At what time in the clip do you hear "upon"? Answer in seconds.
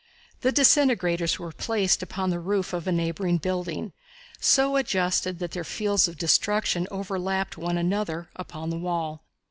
2.01-2.31, 8.35-8.71